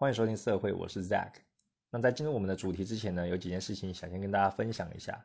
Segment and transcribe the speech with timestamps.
[0.00, 1.32] 欢迎收听社会，我是 Zack。
[1.90, 5.24] 那在进入我们的主题之前呢，有几件事情想先跟大家分享一下。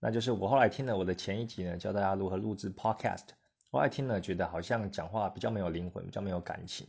[0.00, 3.26] 那就是我后来听了我的前一集呢，教大家如何录制 Podcast。
[3.70, 6.88] 后来听了觉得好像讲话比较没有灵魂，比较没有感情。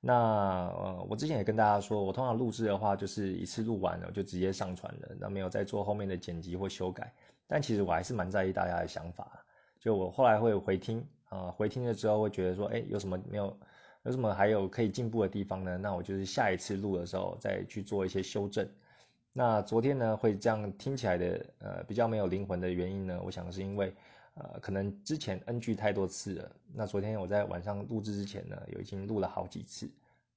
[0.00, 7.12] 那呃，我之前也跟大家说，我通常录制的话，就是一次录完了就直接上传了，那没有再做后面的剪辑或修改。
[7.48, 9.44] 但其实我还是蛮在意大家的想法，
[9.80, 13.58] 就我后来会回听啊，回听了之后会觉得说，哎，有什么没有，
[14.08, 15.76] 有什么还有可以进步的地方呢？
[15.76, 18.66] 那我就是下一次录的时候再去做一些修正。
[19.34, 23.94] 那昨天呢会这样听起来的，呃，比较没有灵魂的原因呢，我想是因为。
[24.40, 26.50] 呃，可能之前 NG 太多次了。
[26.72, 29.90] 那昨天我在晚上录制之前呢，有已经录了好几次。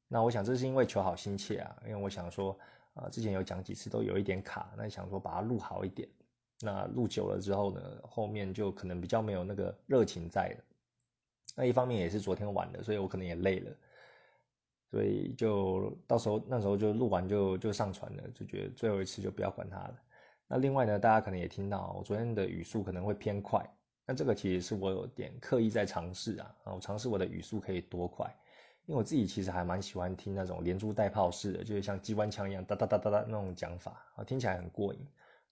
[0.08, 2.58] 那我想这是因为求好心切啊，因为我想说，
[2.96, 6.10] 呃，之前有讲几次都有一点卡，那想说把它录好一点。
[6.62, 10.64] 那录久了之后呢，后面就可能比较没有那个热情在了。
[11.56, 13.72] 那一方面也是昨天晚的，所以我可能也累了，
[14.90, 19.96] 所以就到时候那时候就录完就就上传了，就觉得最后一次就不要管它了。
[20.48, 23.66] 那另外呢，大家可能也听到我昨天的语速可能会偏快。
[24.06, 28.26] 那这个其实是我有点刻意在尝试啊，啊，我尝试我的语速可以多快，
[28.86, 35.00] 因为我自己其实还蛮喜欢听那种连珠带炮式的，就是像机关枪一样哒哒哒哒哒那种讲法啊，听起来很过瘾。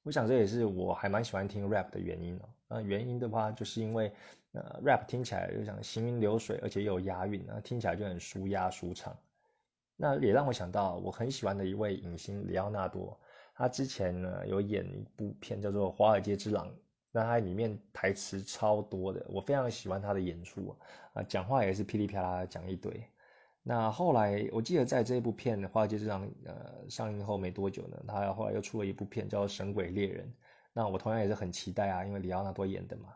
[0.04, 2.50] 我想这也是我还蛮喜欢听 rap 的原因哦。
[2.68, 4.12] 那原因的话，就是因为
[4.54, 9.16] 呃 rap 听起来就像行云流水，而且又有押韵，那听起来就很舒压舒畅。
[9.96, 13.20] 那也让我想到我很喜欢的一位影星里奥纳多，
[13.54, 16.68] 他之前呢有演一部片叫做《华尔街之狼》。
[17.12, 20.76] 那他里面台词超多的，我非常喜欢他的演出
[21.14, 23.04] 啊，讲话也是噼里啪啦讲一堆。
[23.70, 30.26] 那后来我记得在这部片《华尔街之狼》呃上映后没多久呢，他后来又出了一部片叫《神鬼猎人》。
[30.74, 33.14] 那我同样也是很期待啊，因为里奥纳多演的嘛。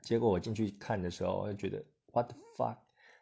[0.00, 2.76] 结果我进去看的时候，我就觉得 What the fuck？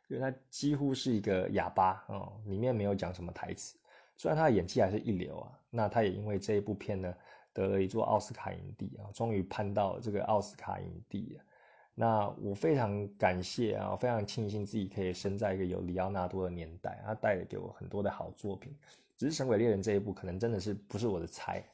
[0.08, 3.78] 因为他几乎是一个哑巴哦，里面没有讲什么台词。
[4.18, 7.14] 虽然他的演技还是一流啊，那他也因为这一部片呢。
[7.54, 11.40] 得了一座奥斯卡影帝啊，终于攀到这个奥斯卡影帝。
[11.98, 18.76] 那我非常感谢啊，非常庆幸自己可以生在一个有里奥纳多的年代，他带给我很多的好作品。
[19.16, 21.64] 只是《神鬼猎人》这一部可能真的是不是我的菜。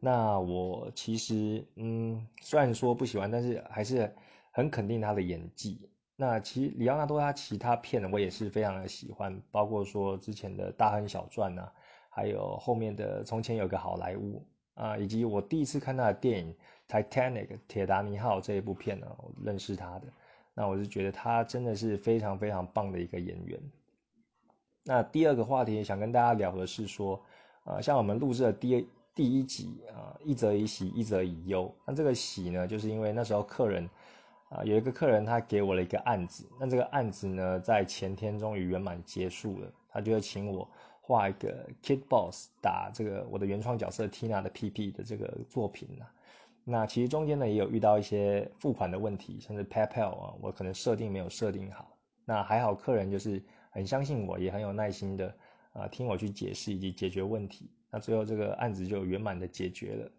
[0.00, 4.12] 那我其实嗯，虽然说不喜欢，但是还是
[4.50, 5.88] 很肯定他的演技。
[6.16, 11.72] 那其实里奥纳多他其他片，我也是非常的喜欢，包括说之前的大亨小传啊，
[12.08, 14.44] 还有后面的从前有个好莱坞。
[14.74, 16.54] 啊，以及我第一次看他的电影
[16.90, 20.06] 《Titanic》铁达尼号这一部片呢，我认识他的，
[20.54, 23.60] 那我是觉得他真的是非常非常棒的一个演员。
[24.82, 27.22] 那第二个话题想跟大家聊的是说，
[27.64, 31.72] 呃，像我们录制的第第一集啊，一则以喜，一则以忧。
[31.86, 33.88] 那这个喜呢，就是因为那时候客人
[34.48, 40.68] 啊，有一个客人他给我了一个案子，那这个案子呢，在前天终于圆满结束了，他就要请我。
[41.02, 46.06] 画一个 Kid Boss 打这个我的原创角色 Tina 的 PP 的这个作品呢，
[46.64, 51.96] 那其实中间呢也有遇到一些付款的问题，甚至 PayPal 啊，我可能设定没有设定好。
[52.24, 55.34] 那还好客人就是很相信我，也很有耐心的
[55.72, 57.70] 啊听我去解释以及解决问题。
[57.90, 60.10] 那最后这个案子就圆满的解决了。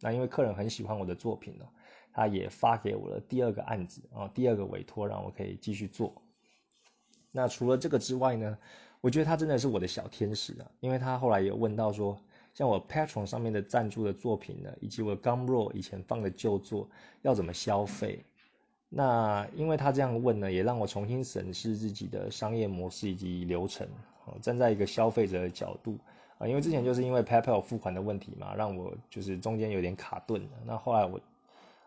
[0.00, 1.64] 那因为客人很喜欢我的作品呢，
[2.12, 6.22] 他也发给我了第二个案子啊，第二个委托让我可以继续做。
[7.30, 8.58] 那除了这个之外呢？
[9.00, 12.22] 我觉得他真的是我的小天使啊，因为他后来有问到说，
[12.54, 16.88] 像我 Patron 上面的赞助的作品呢，以及我 Gumroad 以前放的旧作
[17.22, 18.24] 要怎么消费？
[18.88, 23.88] 那因为他这样问呢，也让我重新审视自己的商业模式以及流程
[24.26, 25.98] 啊，站在一个消费者的角度
[26.38, 30.46] 啊，因为之前就是因为 PayPal 付款的问题嘛，让我就是中间有点卡顿。
[30.66, 31.20] 那后来我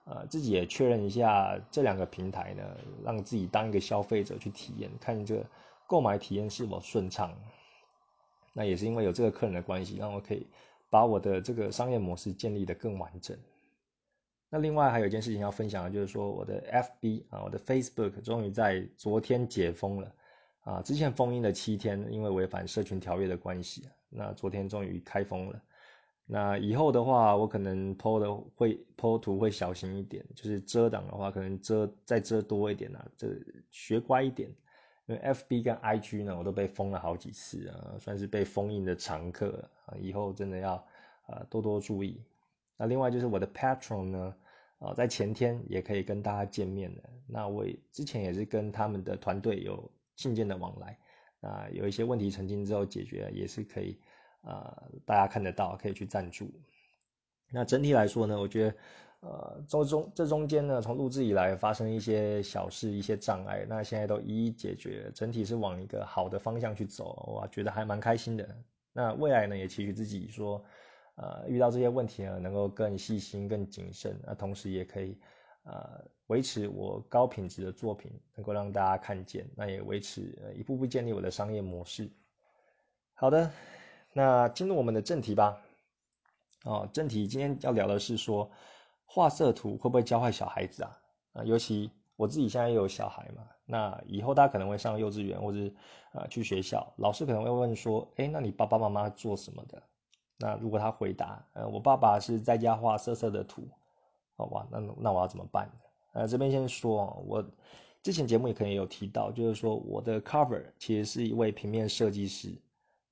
[0.06, 2.64] 呃自己也确认一下这两个平台呢，
[3.04, 5.46] 让自己当一个消费者去体验，看这个。
[5.88, 7.32] 购买体验是否顺畅？
[8.58, 10.48] 那也是因为有这个客人的关系，让我可以
[10.90, 13.38] 把我的这个商业模式建立的更完整。
[14.50, 20.16] 那另外还有一件事情要分享的，就是说我的 FB 啊，我的 Facebook 终于在昨天解封了
[20.62, 20.82] 啊！
[20.84, 25.62] 之前封印了七天，因为违反社群条约的关系，那昨天终于开封了。
[26.26, 33.28] 那以后的话，我可能 PO 的会 PO 图会小心一点，就是遮挡的话，可能遮再遮多一点啊，这
[33.70, 34.50] 学乖一点。
[35.08, 39.96] 因为 F B 跟 I G 呢，我都被封了好几次啊，算是被封印的常客啊。
[40.00, 40.74] 以后真的要
[41.28, 42.24] 啊多多注意。
[42.78, 44.36] 那另外就是我的 Patron 呢，
[44.80, 47.04] 啊，在前天也可以跟大家见面的。
[47.28, 50.98] 那我之前也是跟他们的团队有信件的往来，
[51.42, 54.00] 啊，有一些问题澄清之后解决，也是可以
[54.42, 56.52] 啊，大家看得到，可以去赞助。
[57.52, 58.76] 那整体来说呢，我觉得，
[59.26, 68.48] 呃，中中这中间呢，从录制以来发生一些小事、一些障碍，那现在都一一解决，整体是往一个好的方向去走，我觉得还蛮开心的。
[68.94, 70.64] 那未来呢，也期许自己说，
[71.16, 75.18] 呃，遇到这些问题呢，能够更细心、更谨慎，那同时也可以，
[75.64, 82.12] 呃，维持我高品质的作品，能够让大家看见，那也维持一步步建立我的商业模式。
[83.16, 83.50] 好的，
[84.14, 85.60] 那进入我们的正题吧。
[86.64, 88.52] 哦，正题今天要聊的是说，
[89.06, 91.02] 画色图会不会教坏小孩子啊？
[91.34, 95.58] 啊，尤其我自己现在也有小孩嘛，那以后大家可能会上幼稚园或者
[96.14, 99.82] 呃去学校，老师可能会问说，哎，那你爸爸妈妈做什么的？
[100.38, 103.68] 那如果他回答，呃，我爸爸是在家画色色的图，
[104.36, 105.70] 好吧，那那我要怎么办？
[106.14, 107.46] 呃，这边先说，我
[108.04, 112.54] 之前节目也可能有提到，就是说我的 cover 其实是一位平面设计师。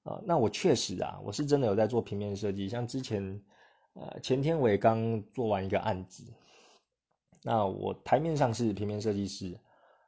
[0.04, 3.42] 啊，那我确实啊，我是真的有在做平面设计，像之前，
[3.94, 6.24] 呃，前天我也刚做完一个案子，
[7.44, 9.60] 那我台面上是平面设计师，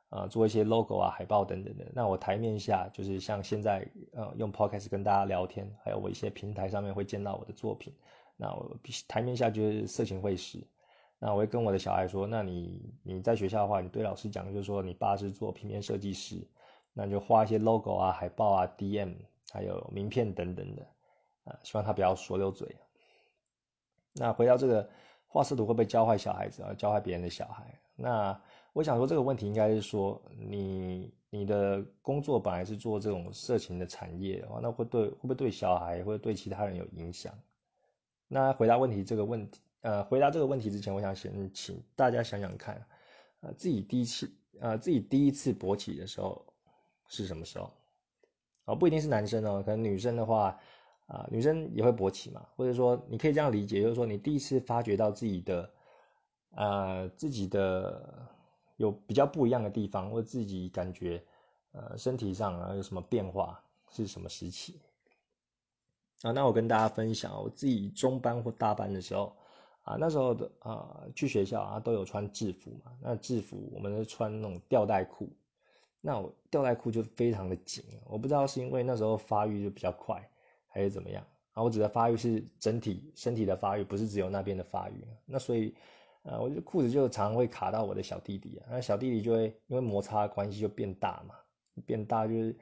[0.09, 1.85] 啊，做一些 logo 啊、海报等等的。
[1.93, 7.93] 那我台面下就是像现在，呃，用 podcast 跟大家聊天，还有我一些平台上面会见到我的作品。
[8.37, 8.77] 那我
[9.07, 10.59] 台面下就是色情会师，
[11.19, 16.47] 那我会跟我的小孩说，那你你在学校的话，你对老师讲，就是说你爸是做平面设计师，
[16.93, 19.13] 那你就画一些 logo 啊、海报啊、DM。
[19.53, 20.85] 还有名片等等的，
[21.45, 22.75] 啊，希望他不要说溜嘴。
[24.17, 24.89] 那回到这个
[25.27, 26.73] 画色图会不会教坏小孩子啊？
[26.73, 27.77] 教坏别人的小孩？
[27.95, 28.41] 那
[28.73, 37.33] 我想说这个问题应该是说，你你的工作本来是做这种色情的产业的话，那会对会不会对小孩或者对其他人有影响？
[38.27, 42.85] 那回答问题这个问题，呃，回答这个问题之前，我想先请大家想想看，
[43.41, 46.45] 呃，自己第一次，呃，自己第一次勃起的时候
[47.07, 47.71] 是什么时候？
[48.65, 50.59] 哦，不一定是男生哦，可能女生的话，
[51.07, 55.72] 啊，女生也会勃起嘛，或者说你可以这样理解，就是说你第一次发觉到自己的，
[56.56, 58.28] 呃，自己的
[58.78, 61.24] 有比较不一样的地方，或自己感觉，
[61.74, 64.80] 呃，身体上啊有什么变化，是什么时期？
[66.24, 69.36] 啊，那我跟大家分享，我自己中班或大班的时候，
[69.84, 75.30] 啊，那时候的啊，去学校啊都有穿制服嘛，那制服我们是穿那种吊带裤。
[76.02, 80.30] 那我吊带裤就非常的紧，我不知道是因为那时候发育就比较快，
[80.75, 81.63] 还是怎么样啊？
[81.63, 85.07] 我指的发育是整体身体的发育，不是只有那边的发育。
[85.25, 85.74] 那所以，
[86.24, 91.36] 呃，我觉得裤子就常常会卡到我的小弟弟啊，那小弟弟就会因为摩擦关系就变大嘛，
[91.86, 92.54] 变大就是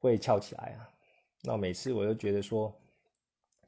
[0.00, 0.90] 会翘起来啊。
[1.42, 2.74] 那每次我就觉得说，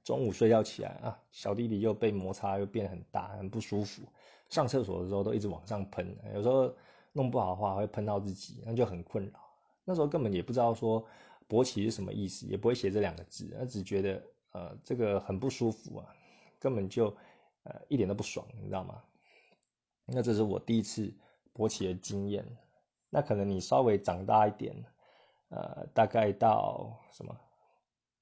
[0.03, 4.03] 中午睡觉起来啊，小弟弟又被摩擦又变很大，很不舒服。
[4.51, 6.75] 上厕所的时候都一直往上喷，有时候。
[7.17, 9.39] 弄不好的话会喷到自己，那就很困扰。
[9.85, 11.07] 那时候根本也不知道说
[11.49, 16.15] 勃起是什么意思，也不会写这两个字，那只觉得呃这个很不舒服啊，
[16.59, 17.07] 根本就
[17.65, 19.03] 呃一点都不爽，你知道吗？
[20.07, 21.13] 那这是我第一次
[21.55, 22.45] 勃起的经验。
[23.11, 24.75] 那可能你稍微长大一点，
[25.49, 27.35] 呃，大概到什么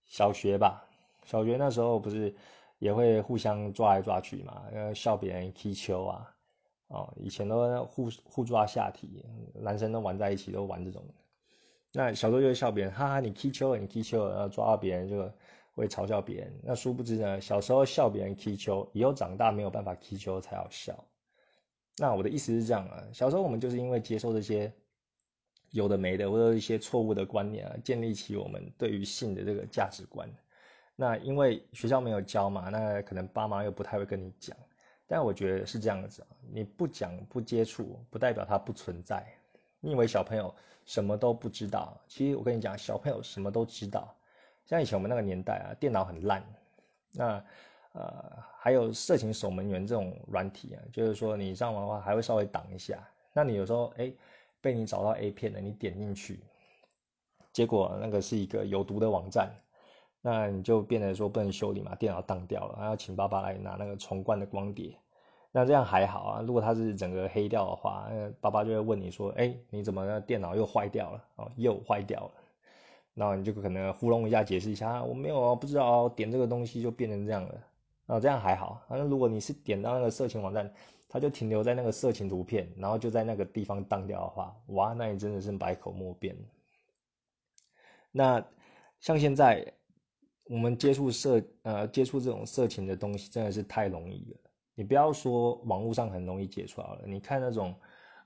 [0.05, 0.87] 小学吧，
[1.25, 2.35] 小学那时候不是
[2.79, 6.37] 也会互相抓来抓去嘛，呃笑别人踢球啊。
[6.89, 11.03] 哦，以前都互互抓下体，男生都玩在一起，都玩这种。
[11.93, 15.31] 那小时候就会笑别人，哈哈，你踢球，你踢球，然后抓到别人就
[15.75, 16.53] 会嘲笑别人。
[16.63, 21.05] 那殊不知呢，小时候笑别人踢球，以后长大没有办法踢球才好笑。
[21.99, 24.73] 那我的意思是这样啊，小时候我们就是因为接受这些
[25.71, 30.27] 有的没的，或者一些错误的观念啊，建立起我们对于性的这个价值观。
[30.97, 34.57] 那因为学校没有教嘛，那可能爸妈又不太会跟你讲。
[35.07, 39.27] 但我觉得是这样子啊，你不讲不接触，不代表它不存在。
[39.83, 40.55] 你以为小朋友
[40.87, 42.01] 什么都不知道？
[42.07, 44.15] 其实我跟你讲，小朋友什么都知道。
[44.65, 46.43] 像以前我们那个年代啊，电脑很烂，
[47.11, 47.45] 那
[47.93, 52.97] 呃还有色情守门员这种软体啊，就是说你上网的话还会稍微挡一下。
[53.33, 54.13] 那你有时候哎
[54.61, 56.41] 被你找到 A 片了，你点进去，
[57.53, 59.53] 结果那个是一个有毒的网站。
[60.25, 64.97] 那你就变得说不能修理嘛，电脑当掉了，还要请爸爸来拿那个重灌的光碟。
[65.55, 71.25] 那这样还好啊，如果它是整个黑掉的话，爸爸就会问你说：“哎，你怎么那电脑又坏掉了？
[71.37, 72.33] 哦，又坏掉了。”
[73.15, 77.55] 然后你就可能糊弄一下，解释一下：“我没有啊，不知道点这个东西就变成这样了。”
[78.09, 78.83] 啊，这样还好。
[78.89, 80.73] 反正如果你是点到那个色情网站，
[81.07, 86.35] 它就停留在那个色情图片，然后就在那个地方当掉的话，哇，那你真的是百口莫辩。
[88.11, 88.43] 那
[89.01, 89.71] 像现在。
[90.47, 94.42] 我们接触色呃接触这种色情的东西真的是太容易了。
[94.75, 97.75] 你不要说网络上很容易解出来了，你看那种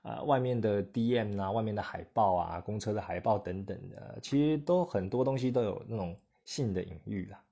[0.03, 7.43] 呃外面的 DM 啊，外面的海报啊，公车的海报等等的，其实都很多东西都有那种性的隐喻啦。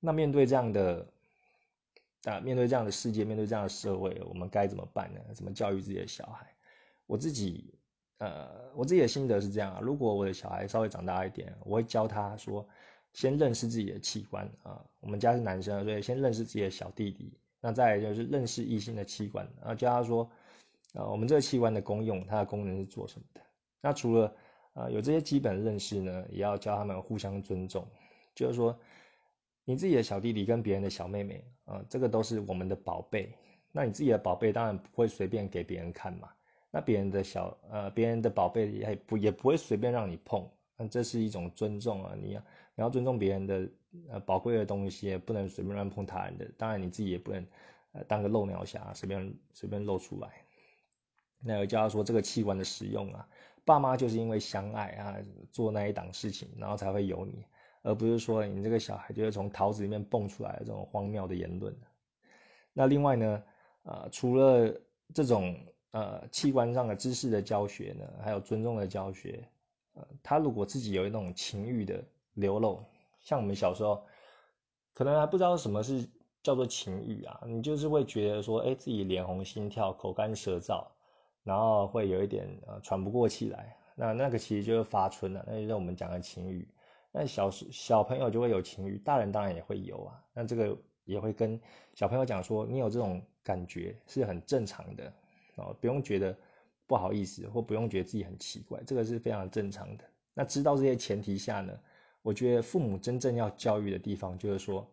[0.00, 1.06] 那面对这样的
[2.24, 5.20] 啊，面对这样的世界，面对这样的社会，我们该怎么办呢？
[5.34, 6.46] 怎么教育自己的小孩？
[7.06, 7.74] 我自己，
[8.18, 9.80] 呃，我自己的心得是这样啊。
[9.80, 12.66] 如果我的小孩稍微长大一点，我会教他说，
[13.14, 14.84] 先认识自己的器官啊。
[15.00, 17.32] 我们家是男生，所以先认识自己的小弟弟。
[17.64, 20.30] 那再就是认识异性的器官，啊教他说，
[20.92, 23.40] 啊，我们这个器官的功用，它的功能是做什么的？
[23.80, 24.36] 那除了
[24.74, 27.88] 啊有这些基本认识呢，也要教他们互相尊重，
[28.34, 28.78] 就是说。
[29.66, 33.32] 你自己的小弟弟跟别人的小妹妹啊，这个都是我们的宝贝。
[33.72, 36.28] 那你自己的宝贝当然不会随便给别人看嘛。
[36.70, 40.46] 那别人的小呃，别人的宝贝也不也不会随便让你碰。
[40.76, 42.40] 那这是一种尊重啊，你要
[42.74, 43.66] 你要尊重别人的
[44.10, 46.50] 呃宝贵的东西，不能随便乱碰他的。
[46.56, 47.46] 当然你自己也不能
[47.92, 50.44] 呃当个漏鸟侠，随便随便露出来。
[51.40, 53.28] 那有教他说这个器官的使用啊，
[53.64, 55.16] 爸妈就是因为相爱啊，
[55.52, 57.44] 做那一档事情，然后才会有你。
[57.82, 61.76] 而不是说你这个小孩就是从桃子里面蹦出来的这种荒谬的言论。
[62.72, 63.42] 那另外呢，
[63.82, 64.74] 呃，除了
[65.12, 65.54] 这种
[65.90, 69.46] 呃器官上的知识的教学呢，还有尊重的教学。
[69.92, 72.82] 呃，他如果自己有一种情欲的流露，
[73.24, 74.04] 像我们小时候，
[74.92, 76.08] 可能还不知道什么是
[76.42, 80.86] 叫做情欲啊，你就是会觉得说，哎，自己脸红心跳、口干舌燥，
[81.42, 83.76] 然后会有一点呃喘不过气来。
[83.96, 86.68] 那那个其实就是发春了，那就是我们讲的情欲。
[87.10, 90.22] 那小时小朋友就会有情欲，大人当然也会有啊。
[90.32, 91.58] 那这个也会跟
[91.94, 95.12] 小朋友讲说，你有这种感觉是很正常的
[95.54, 96.36] 哦，不用觉得
[96.86, 100.04] 不好意思，或不用觉得自己很奇怪，这个是非常正常的。
[100.34, 101.72] 那知道这些前提下呢，
[102.24, 104.90] 我觉得父母真正要教育的地方就是说，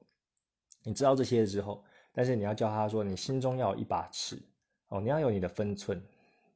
[0.84, 4.38] 你知道这些之后，但是你要教他说，你心中要有一把尺
[4.90, 6.04] 哦，你要有你的分寸，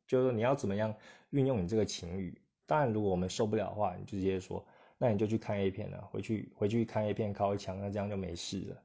[0.06, 0.94] 就是说你要怎么样
[1.30, 2.38] 运用你这个情欲。
[2.66, 4.66] 当然，如果我们受不了的话，你就直接说。
[4.98, 8.84] 那你就去看 A 片了，回去回去看 A 片靠一墙，那这样就没事了。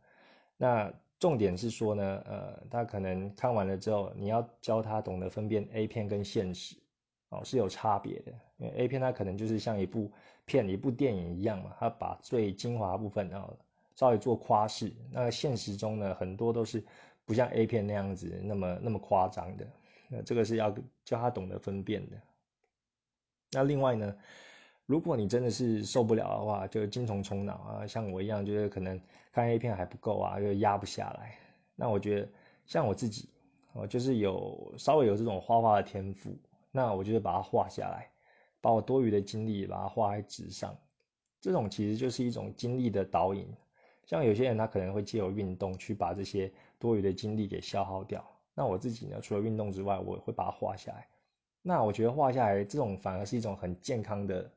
[0.56, 6.76] 那重点是说呢，呃，他可能看完了之后，你要教他懂得分辨 A 片跟现实，
[7.30, 8.32] 哦，是有差别的。
[8.58, 10.12] 因为 A 片它可能就是像一部
[10.44, 13.56] 片、一部电影一样嘛，它把最精华部分然后
[13.96, 14.92] 稍微做夸饰。
[15.10, 16.84] 那现实中呢，很多都是
[17.24, 19.66] 不像 A 片那样子那么那么夸张的。
[20.08, 20.70] 那这个是要
[21.04, 22.16] 教他懂得分辨的。
[23.52, 24.14] 那另外呢？
[24.86, 31.38] 如果你真的是受不了的话，就精虫充脑啊，像我一样，就是可能看 A 片还不够啊，就压不下来。
[31.76, 32.28] 那我觉得
[32.66, 33.28] 像我自己，
[33.72, 36.36] 哦，就是有稍微有这种画画的天赋，
[36.70, 38.10] 那我就是把它画下来，
[38.60, 40.76] 把我多余的精力把它画在纸上。
[41.40, 43.48] 这种其实就是一种精力的导引。
[44.04, 48.24] 像有些人他可能会借由运动去把这些多余的精力给消耗掉。
[48.54, 51.06] 那我自己呢，除了运动之外，我会把它画下来。
[51.62, 54.50] 那我觉得画下来这种反而是一种很健康的。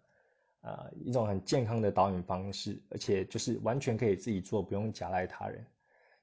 [0.62, 5.62] 啊，一种很健康的导引方式，而且就是完全可以自己做，不用假赖他人。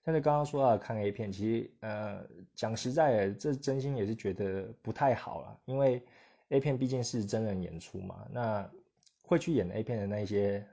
[0.04, 6.02] 像是刚刚说到看 A 片，其实呃讲实在的，这真心也是觉得不太好了，因为
[6.48, 8.26] A 片毕竟是真人演出嘛。
[8.32, 8.70] 那
[9.22, 10.66] 会去演 A 片的那些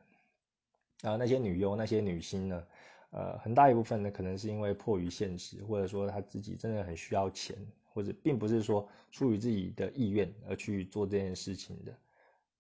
[1.02, 2.64] 啊那些女优、那些女星呢，
[3.12, 7.56] 呃很大一部分呢可能是因为迫于现实，或者说她自己真的很需要钱，
[7.94, 11.94] 或者并不是说出于自己的意愿而去做这件事情的。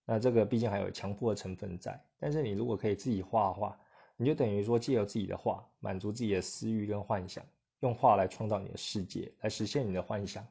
[0.05, 3.77] 那这个毕竟还有强迫的成分在，但是你如果可以自己画画，
[4.17, 7.45] 你就等于说借由自己的画满足自己的私欲跟幻想，
[7.79, 10.45] 用画来创造你的世界，来实现你的幻想，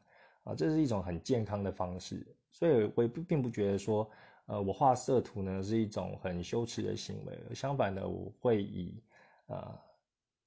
[0.44, 2.26] 啊，这是一种很健康的方式。
[2.50, 4.10] 所以我也并不觉得说，
[4.46, 9.02] 呃，我画色图呢是一种很羞耻的行为，相反的，我会以，
[9.48, 9.78] 呃，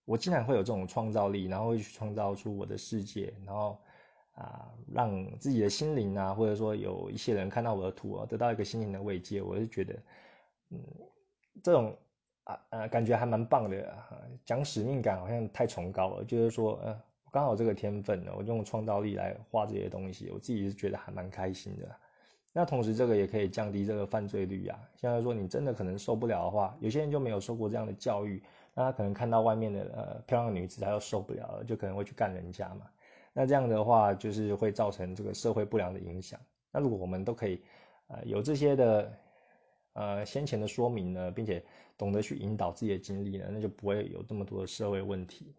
[0.06, 3.78] 我竟然会有这种创造力，然后会去创造出我的世界，然后。
[4.36, 10.02] 啊，让自己的心灵啊，或者说有一些人看到我的图啊，得到一个心灵的慰藉，我是觉得，
[10.70, 10.80] 嗯，
[11.62, 11.94] 这种
[12.50, 13.94] 啊呃感觉还蛮棒的。
[14.46, 17.00] 讲使命感好像太崇高了，就是说，呃，
[17.32, 21.88] 刚好这个天分呢，我用创造力来画这些东西，我自己是觉得还蛮开心的。
[22.52, 24.80] 那同时这个也可以降低这个犯罪率啊。
[24.96, 28.42] 现在说你真的可能受不了的话，有些人就没有受过这样的教育，
[28.74, 32.88] 那他可能看到外面的呃漂亮的女子，他又受不了了，就可能会去干人家嘛。
[33.34, 36.40] 那这样的话，就是会造成这个社会不良的影响。
[36.72, 37.62] 那如果我们都可以，
[38.08, 39.14] 呃，有这些的，
[40.00, 41.62] 呃，先前的说明呢，并且
[41.98, 45.54] 懂得去引导自己的经历呢，那就不会有这么多的社会问题。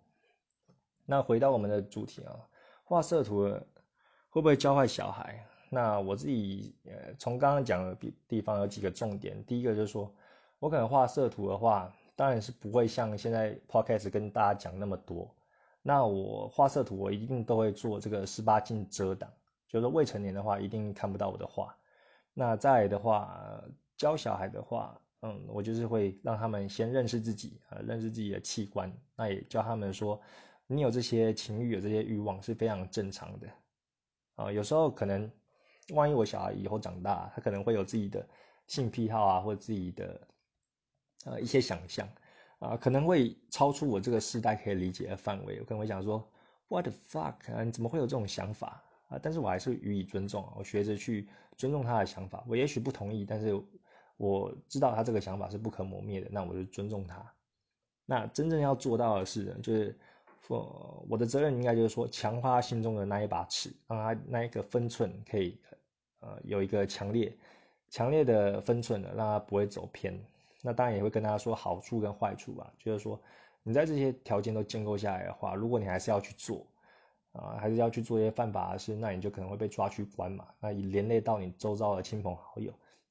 [1.05, 2.49] 那回到我们的主题啊，
[2.85, 3.43] 画色图
[4.31, 5.45] 会不会教坏小孩？
[5.69, 9.45] 那我自己呃，从刚刚讲的地地方有几个重点。
[9.45, 10.11] 第一个就是说，
[10.59, 15.31] 我可能画色图的话，当然是不会像现在 podcast 跟大家讲那么多。
[15.83, 19.31] 那我画色图，我一定都会做这个十八禁遮挡，
[19.69, 21.77] 就是未成年的话，一定看不到我的画。
[22.33, 23.63] 那再的话，
[24.01, 28.91] 教小孩的话，嗯，我就是会让他们先认识自己，呃，认识自己的器官。
[29.15, 30.19] 那也教他们说，
[30.67, 33.47] 你有这些情欲、有这些欲望是非常正常的
[34.37, 34.51] 啊。
[34.51, 35.31] 有时候可能，
[35.93, 38.27] 万一我小孩以后长大，他可能会有自己的
[38.69, 40.27] 性癖好啊，或者自己的
[41.27, 42.09] 呃一些想象
[42.59, 45.61] 啊，可能会超出我这个时代可以理解的范围。
[45.61, 46.27] 我可能会想说
[46.69, 47.65] ，What the fuck 啊？
[47.65, 49.19] 你怎么会有这种想法啊？
[49.23, 51.29] 但是我还是予以尊重，我学着去
[51.59, 52.43] 尊重他的想法。
[52.49, 53.63] 我也许不同意，但是
[54.21, 57.25] 我知道他这个想法是不可磨灭的，那我就尊重他。
[58.05, 59.99] 那真正要做到的是，就是
[60.47, 65.59] 我我的责任应该就是说，强化他心中的那一把尺，让他那一个分寸可以，
[66.21, 67.35] 呃，有一个强烈、
[67.89, 70.23] 强烈的分寸的，让他不会走偏。
[70.61, 73.19] 那当然也会跟大家说好处跟坏处吧，就是说，
[73.63, 76.67] 你在这些条件都建构下来的话，如果你还是要去做，
[77.33, 82.71] 啊，还是要去做一些犯法的事，那你就可能会被抓去关嘛，那连累到你周遭的亲朋好友，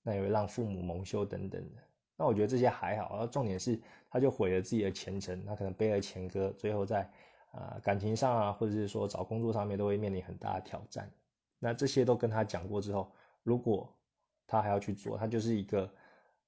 [0.10, 1.82] 那也会让父母蒙羞等等的。
[2.18, 7.08] 那我觉得这些还好，然后重点是，他就毁了自己的前程，他可能背了前科，最后在
[7.52, 11.12] 啊感情上啊，或者是说找工作上面都会面临很大的挑战。
[11.60, 13.12] 那这些都跟他讲过之后，
[13.44, 13.96] 如果
[14.48, 15.90] 他还要去做，他就是一个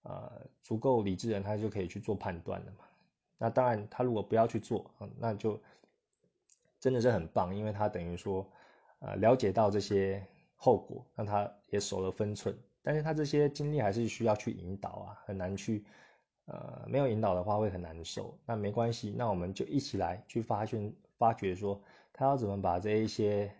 [0.01, 2.85] 呃足够理智的人，他就可以去做判断了嘛。
[3.37, 5.61] 那当然，他如果不要去做，那就
[6.79, 8.49] 真的是很棒，因为他等于说
[8.99, 10.25] 呃了解到这些
[10.55, 12.57] 后果，让他也守了分寸。
[12.83, 15.85] 但是他这些经历还是需要去引导啊，很难去，
[16.45, 18.37] 呃，没有引导的话会很难受。
[18.45, 21.79] 那没关系，那我们就一起来去发现、发掘，说
[22.11, 23.53] 他要怎么把这一些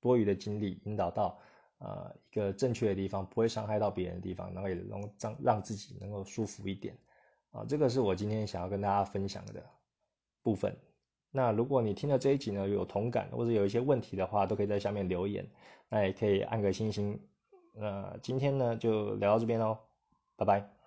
[0.00, 1.38] 多余的精力引导到，
[1.78, 6.96] 呃，一个正确的地方，不会伤害到别人的地方，然后也能让让自己能够舒服一点。
[7.50, 9.64] 啊，这个是我今天想要跟大家分享的
[10.42, 10.76] 部分。
[11.32, 15.44] 那如果你听了这一集呢有同感，或者有一些问题的话，都可以在下面留言。
[15.88, 17.20] 那也可以按个星星。
[17.72, 19.78] 那今天呢就聊到这边喽，
[20.36, 20.79] 拜拜。